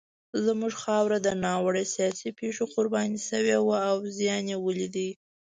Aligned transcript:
زموږ 0.45 0.73
خاوره 0.83 1.17
د 1.21 1.29
ناوړه 1.43 1.83
سیاسي 1.95 2.29
پېښو 2.39 2.63
قرباني 2.73 3.19
شوې 3.29 3.57
وه 3.65 3.79
او 3.91 3.97
زیان 4.17 4.43
یې 4.51 4.57
ولید. 4.65 4.95